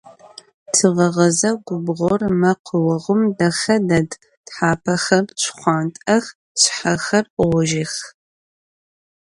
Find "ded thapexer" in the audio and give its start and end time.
3.89-5.25